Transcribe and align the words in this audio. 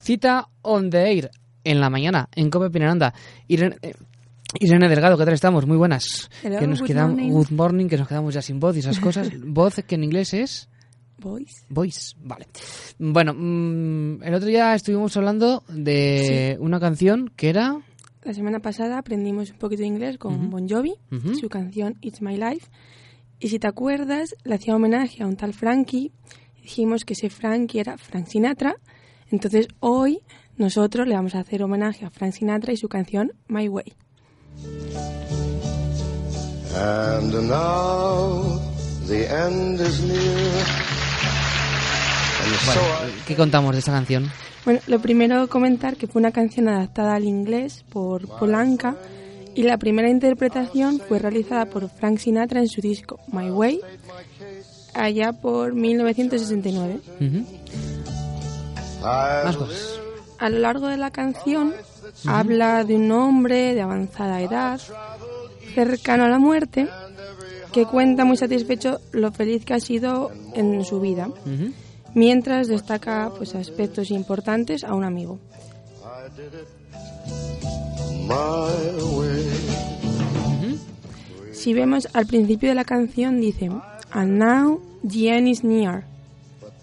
Cita 0.00 0.48
on 0.62 0.90
the 0.90 0.98
air 1.10 1.30
en 1.64 1.80
la 1.80 1.90
mañana 1.90 2.28
en 2.34 2.50
Cope 2.50 2.70
Pinaranda. 2.70 3.14
Irene, 3.48 3.76
eh, 3.82 3.94
Irene 4.60 4.88
Delgado, 4.88 5.16
¿qué 5.18 5.24
tal 5.24 5.34
estamos? 5.34 5.66
Muy 5.66 5.76
buenas. 5.76 6.30
Hello, 6.42 6.58
que 6.58 6.66
nos 6.66 6.80
good 6.80 6.86
quedamos 6.86 7.16
morning. 7.16 7.30
good 7.32 7.50
morning, 7.50 7.88
que 7.88 7.96
nos 7.96 8.08
quedamos 8.08 8.34
ya 8.34 8.42
sin 8.42 8.60
voz 8.60 8.76
y 8.76 8.80
esas 8.80 9.00
cosas. 9.00 9.30
voz 9.44 9.76
que 9.86 9.94
en 9.94 10.04
inglés 10.04 10.34
es 10.34 10.68
Boys. 11.18 11.64
voice, 11.68 12.14
vale. 12.20 12.46
Bueno, 12.98 13.32
mm, 13.34 14.22
el 14.22 14.34
otro 14.34 14.48
día 14.48 14.74
estuvimos 14.74 15.16
hablando 15.16 15.62
de 15.68 16.56
una 16.60 16.80
canción 16.80 17.30
que 17.36 17.48
era 17.48 17.80
La 18.22 18.34
semana 18.34 18.60
pasada 18.60 18.98
aprendimos 18.98 19.50
un 19.50 19.58
poquito 19.58 19.82
de 19.82 19.88
inglés 19.88 20.18
con 20.18 20.50
Bon 20.50 20.68
Jovi, 20.68 20.94
Ujú. 21.12 21.34
su 21.34 21.48
canción 21.48 21.96
It's 22.02 22.20
My 22.20 22.36
Life. 22.36 22.68
Y 23.40 23.48
si 23.48 23.58
te 23.58 23.66
acuerdas, 23.66 24.34
le 24.44 24.54
hacía 24.54 24.74
homenaje 24.76 25.22
a 25.22 25.26
un 25.26 25.36
tal 25.36 25.52
Frankie. 25.54 26.12
Dijimos 26.64 27.04
que 27.04 27.12
ese 27.12 27.28
Frankie 27.28 27.78
era 27.78 27.98
Frank 27.98 28.26
Sinatra. 28.26 28.76
Entonces 29.30 29.68
hoy 29.80 30.20
nosotros 30.56 31.06
le 31.06 31.14
vamos 31.14 31.34
a 31.34 31.40
hacer 31.40 31.62
homenaje 31.62 32.06
a 32.06 32.10
Frank 32.10 32.32
Sinatra 32.32 32.72
y 32.72 32.78
su 32.78 32.88
canción 32.88 33.32
My 33.48 33.68
Way. 33.68 33.92
And 36.74 37.32
now 37.48 38.60
the 39.06 39.26
end 39.26 39.80
is 39.80 40.02
near. 40.04 40.66
I 42.46 43.26
¿Qué 43.26 43.36
contamos 43.36 43.72
de 43.74 43.80
esa 43.80 43.92
canción? 43.92 44.30
Bueno, 44.64 44.80
lo 44.86 45.00
primero 45.00 45.46
comentar 45.48 45.96
que 45.96 46.06
fue 46.06 46.20
una 46.20 46.32
canción 46.32 46.68
adaptada 46.68 47.14
al 47.14 47.24
inglés 47.24 47.84
por 47.90 48.26
Polanca 48.38 48.96
y 49.54 49.64
la 49.64 49.76
primera 49.76 50.08
interpretación 50.08 50.98
fue 50.98 51.18
realizada 51.18 51.66
por 51.66 51.90
Frank 51.90 52.18
Sinatra 52.18 52.60
en 52.60 52.68
su 52.68 52.80
disco 52.80 53.20
My 53.30 53.50
Way 53.50 53.80
allá 54.94 55.32
por 55.32 55.74
1969. 55.74 57.00
Ujú. 57.20 57.44
I 59.00 59.44
Más 59.44 59.56
cosas. 59.56 60.00
A 60.38 60.48
lo 60.48 60.58
largo 60.58 60.88
de 60.88 60.96
la 60.96 61.10
canción 61.10 61.74
habla 62.26 62.84
de 62.84 62.96
un 62.96 63.10
hombre 63.12 63.74
de 63.74 63.82
avanzada 63.82 64.40
edad, 64.40 64.80
cercano 65.74 66.24
a 66.24 66.28
la 66.28 66.38
muerte, 66.38 66.88
que 67.72 67.86
cuenta 67.86 68.24
muy 68.24 68.36
satisfecho 68.36 69.00
lo 69.12 69.32
feliz 69.32 69.64
que 69.64 69.74
ha 69.74 69.80
sido 69.80 70.30
en 70.54 70.84
su 70.84 71.00
vida, 71.00 71.28
mientras 72.14 72.68
destaca 72.68 73.30
pues 73.36 73.54
aspectos 73.54 74.10
importantes 74.10 74.84
a 74.84 74.94
un 74.94 75.04
amigo. 75.04 75.38
my 78.26 78.96
way. 79.16 79.73
Si 81.64 81.72
vemos 81.72 82.06
al 82.12 82.26
principio 82.26 82.68
de 82.68 82.74
la 82.74 82.84
canción 82.84 83.40
dice 83.40 83.70
And 84.10 84.38
now 84.38 84.82
the 85.02 85.30
end 85.30 85.48
is 85.48 85.64
near. 85.64 86.04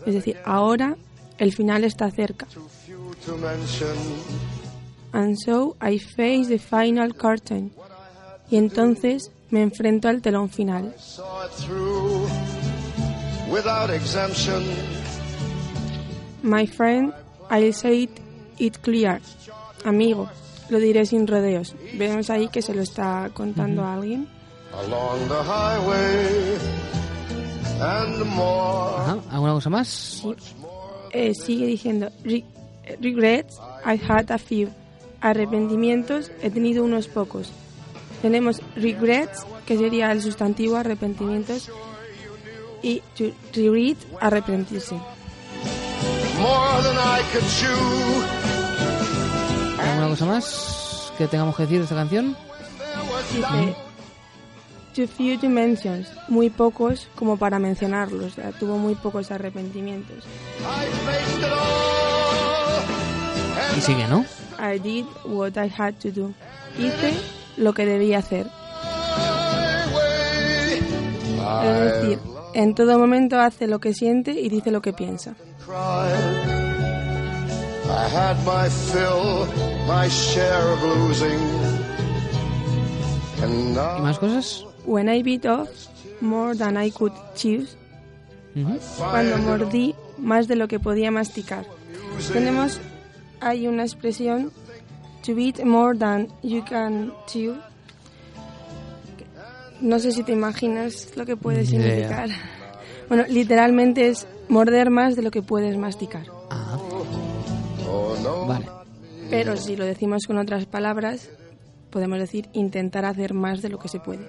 Es 0.08 0.16
decir, 0.16 0.38
ahora 0.44 0.98
el 1.38 1.54
final 1.54 1.84
está 1.84 2.10
cerca. 2.10 2.48
And 5.12 5.38
so 5.38 5.78
I 5.80 6.00
face 6.00 6.48
the 6.48 6.58
final 6.58 7.14
curtain. 7.14 7.72
Y 8.50 8.58
entonces 8.58 9.32
me 9.52 9.62
enfrento 9.62 10.08
al 10.08 10.20
telón 10.24 10.50
final. 10.50 10.96
My 16.41 16.66
friend, 16.66 17.14
I'll 17.52 17.72
say 17.72 18.06
it, 18.06 18.20
it 18.58 18.78
clear. 18.80 19.22
Amigo, 19.86 20.28
lo 20.70 20.80
diré 20.80 21.06
sin 21.06 21.28
rodeos. 21.28 21.75
Vemos 22.00 22.31
ahí 22.31 22.47
que 22.47 22.64
se 22.64 22.74
lo 22.74 22.81
está 22.81 23.30
contando 23.36 23.84
a 23.84 23.94
alguien. 23.94 24.41
Along 24.74 25.28
the 25.28 25.44
highway 25.44 26.58
and 27.82 28.26
more. 28.26 28.96
Ajá. 28.98 29.18
¿Alguna 29.32 29.54
cosa 29.54 29.70
más? 29.70 30.24
Eh, 31.12 31.34
sigue 31.36 31.66
diciendo, 31.68 32.09
"Re- 32.24 32.46
regrets, 33.02 33.58
I 33.86 34.00
had 34.08 34.32
a 34.32 34.38
few. 34.38 34.70
Arrepentimientos, 35.20 36.32
he 36.42 36.50
tenido 36.50 36.84
unos 36.84 37.08
pocos. 37.08 37.52
Tenemos 38.22 38.62
regrets, 38.76 39.46
que 39.66 39.78
sería 39.78 40.12
el 40.12 40.22
sustantivo 40.22 40.78
arrepentimientos, 40.78 41.70
y 42.82 43.02
to 43.18 43.26
regret, 43.53 43.98
arrepentirse. 44.20 44.96
More 46.40 46.82
than 46.84 46.96
I 46.98 47.22
could 47.32 47.46
chew. 47.59 48.24
¿Alguna 49.80 50.09
cosa 50.09 50.26
más 50.26 51.12
que 51.18 51.28
tengamos 51.28 51.56
que 51.56 51.64
decir 51.64 51.78
de 51.80 51.84
esta 51.84 51.96
canción? 51.96 52.36
Dice, 53.34 53.76
too 54.94 55.07
few 55.07 55.38
to 55.40 55.50
mention, 55.50 56.06
muy 56.28 56.50
pocos 56.50 57.07
como 57.16 57.38
para 57.38 57.59
mencionarlos, 57.59 58.34
tuvo 58.59 58.78
muy 58.78 58.96
pocos 58.96 59.31
arrepentimientos. 59.31 60.24
Y 63.78 63.81
sigue, 63.81 64.07
¿no? 64.07 64.25
I 64.59 64.78
did 64.79 65.06
what 65.25 65.57
I 65.57 65.72
had 65.75 65.96
to 65.96 66.12
do. 66.12 66.34
Hice 66.78 67.13
lo 67.57 67.74
que 67.74 67.85
debía 67.85 68.19
hacer. 68.19 68.47
Es 71.63 71.79
decir, 71.79 72.19
en 72.53 72.75
todo 72.75 73.00
momento 73.00 73.40
hace 73.40 73.68
lo 73.68 73.79
que 73.79 73.94
siente 73.94 74.31
y 74.31 74.50
dice 74.50 74.72
lo 74.72 74.81
que 74.81 74.94
piensa. 74.94 75.35
I 77.88 78.08
had 78.08 78.38
my 78.46 78.69
fill, 78.69 79.47
my 79.88 80.08
share 80.08 80.73
of 80.73 80.81
losing. 80.84 81.40
¿Y 83.41 84.02
más 84.02 84.19
cosas? 84.19 84.66
When 84.86 85.09
I 85.09 85.22
bit 85.22 85.46
off 85.46 85.69
more 86.22 86.56
than 86.56 86.78
I 86.78 86.92
could 86.92 87.14
chew, 87.36 87.66
cuando 88.97 89.38
mordí 89.38 89.96
más 90.18 90.47
de 90.47 90.56
lo 90.56 90.68
que 90.68 90.80
podía 90.80 91.12
masticar. 91.12 91.66
Tenemos 92.34 92.80
hay 93.40 93.68
una 93.68 93.84
expresión 93.84 94.52
to 95.25 95.36
beat 95.36 95.64
more 95.64 95.97
than 95.97 96.28
you 96.44 96.64
can 96.64 97.14
chew. 97.28 97.56
No 99.81 100.00
sé 100.00 100.12
si 100.12 100.24
te 100.24 100.31
imaginas 100.31 101.16
lo 101.16 101.25
que 101.25 101.36
puede 101.36 101.66
significar. 101.66 102.30
Bueno, 103.08 103.25
literalmente 103.28 104.08
es 104.08 104.28
morder 104.47 104.90
más 104.90 105.16
de 105.16 105.24
lo 105.24 105.31
que 105.31 105.41
puedes 105.41 105.75
masticar. 105.78 106.25
Ah, 106.50 106.78
oh 107.88 108.16
no, 108.24 108.46
vale. 108.46 108.68
Pero 109.30 109.58
si 109.58 109.75
lo 109.75 109.86
decimos 109.86 110.28
con 110.28 110.38
otras 110.38 110.66
palabras, 110.66 111.30
podemos 111.91 112.18
decir 112.18 112.50
intentar 112.53 113.06
hacer 113.06 113.34
más 113.34 113.62
de 113.62 113.69
lo 113.69 113.78
que 113.78 113.88
se 113.88 114.00
puede. 114.00 114.25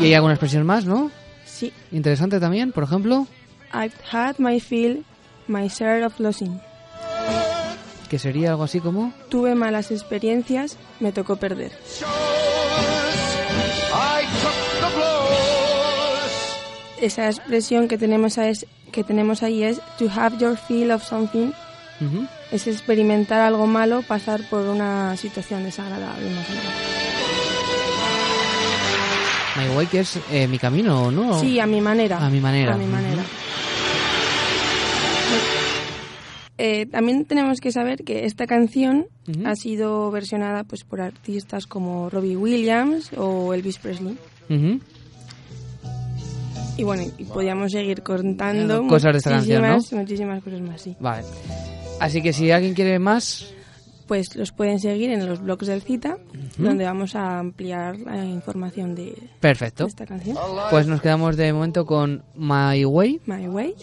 Y 0.00 0.04
hay 0.04 0.14
alguna 0.14 0.34
expresión 0.34 0.66
más, 0.66 0.84
¿no? 0.84 1.10
Sí, 1.44 1.72
Interesante 1.92 2.40
también, 2.40 2.72
por 2.72 2.82
ejemplo, 2.82 3.28
I've 3.72 3.94
had 4.10 4.36
my 4.38 4.58
fill, 4.58 5.04
my 5.46 5.68
share 5.68 6.04
of 6.04 6.18
losing. 6.18 6.60
que 8.08 8.18
sería 8.18 8.50
algo 8.50 8.64
así 8.64 8.80
como... 8.80 9.12
Tuve 9.28 9.54
malas 9.54 9.90
experiencias, 9.90 10.76
me 11.00 11.12
tocó 11.12 11.36
perder. 11.36 11.72
Esa 17.04 17.26
expresión 17.26 17.86
que 17.86 17.98
tenemos, 17.98 18.38
ahí 18.38 18.48
es, 18.48 18.66
que 18.90 19.04
tenemos 19.04 19.42
ahí 19.42 19.62
es 19.62 19.78
to 19.98 20.08
have 20.08 20.38
your 20.38 20.56
feel 20.56 20.90
of 20.90 21.04
something, 21.04 21.50
es 22.50 22.66
experimentar 22.66 23.40
algo 23.42 23.66
malo, 23.66 24.00
pasar 24.00 24.40
por 24.48 24.62
una 24.66 25.14
situación 25.18 25.64
desagradable. 25.64 26.30
más 26.30 26.48
o 26.48 26.52
menos. 26.52 26.72
My 29.56 29.76
Way, 29.76 29.86
que 29.88 30.00
es 30.00 30.18
eh, 30.32 30.48
mi 30.48 30.58
camino, 30.58 31.10
¿no? 31.10 31.38
Sí, 31.38 31.60
a 31.60 31.66
mi 31.66 31.82
manera. 31.82 32.24
A 32.24 32.30
mi 32.30 32.40
manera. 32.40 32.72
A 32.72 32.78
mi 32.78 32.86
manera. 32.86 33.22
Eh, 36.56 36.86
también 36.86 37.26
tenemos 37.26 37.60
que 37.60 37.70
saber 37.70 38.04
que 38.04 38.24
esta 38.24 38.46
canción 38.46 39.08
ha 39.44 39.56
sido 39.56 40.10
versionada 40.10 40.64
pues 40.64 40.84
por 40.84 41.02
artistas 41.02 41.66
como 41.66 42.08
Robbie 42.08 42.36
Williams 42.36 43.10
o 43.14 43.52
Elvis 43.52 43.76
Presley. 43.76 44.16
Y 46.76 46.82
bueno, 46.82 47.04
y 47.18 47.24
podíamos 47.24 47.72
seguir 47.72 48.02
contando 48.02 48.86
cosas 48.86 49.12
de 49.12 49.18
esta 49.18 49.30
canción, 49.30 49.62
¿no? 49.62 49.78
muchísimas, 49.92 50.42
cosas 50.42 50.60
más, 50.60 50.80
sí. 50.80 50.96
Vale. 50.98 51.24
Así 52.00 52.20
que 52.20 52.32
si 52.32 52.50
alguien 52.50 52.74
quiere 52.74 52.98
más, 52.98 53.54
pues 54.06 54.34
los 54.34 54.52
pueden 54.52 54.80
seguir 54.80 55.10
en 55.10 55.26
los 55.26 55.40
blogs 55.40 55.66
del 55.66 55.82
Cita, 55.82 56.18
donde 56.58 56.84
vamos 56.84 57.14
a 57.14 57.38
ampliar 57.38 57.98
la 57.98 58.24
información 58.24 58.94
de 58.94 59.14
Perfecto. 59.40 59.86
esta 59.86 60.04
canción. 60.04 60.36
Pues 60.70 60.86
nos 60.86 61.00
quedamos 61.00 61.36
de 61.36 61.52
momento 61.52 61.86
con 61.86 62.24
My 62.34 62.84
Way 62.84 63.20
My 63.26 63.46
Way, 63.48 63.74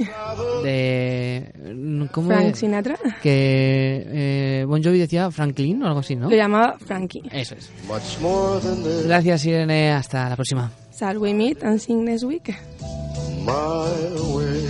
de... 0.63 2.09
¿Cómo 2.11 2.27
Frank? 2.27 2.55
Sinatra. 2.55 2.97
Que 3.21 4.03
eh, 4.61 4.65
Bon 4.67 4.83
Jovi 4.83 4.99
decía 4.99 5.31
Franklin 5.31 5.81
o 5.83 5.87
algo 5.87 5.99
así, 5.99 6.15
¿no? 6.15 6.29
Lo 6.29 6.35
llamaba 6.35 6.77
Frankie. 6.79 7.23
Eso 7.31 7.55
es. 7.55 7.71
Gracias, 9.05 9.45
Irene. 9.45 9.91
Hasta 9.93 10.29
la 10.29 10.35
próxima. 10.35 10.71
Shall 11.01 11.17
we 11.17 11.33
meet 11.33 11.63
and 11.63 11.81
sing 11.81 12.05
next 12.05 12.23
week? 12.25 12.53
my 13.41 13.89
way. 14.37 14.69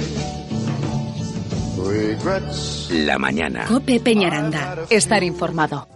Regrets 1.75 2.88
La 2.89 3.19
mañana. 3.19 3.66
Cope 3.66 4.00
Peñaranda. 4.00 4.88
Estar 4.89 5.24
informado. 5.24 5.89